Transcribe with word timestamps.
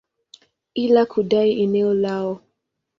ili 0.73 1.03
kudai 1.11 1.51
eneo 1.63 1.93
lao. 1.93 2.33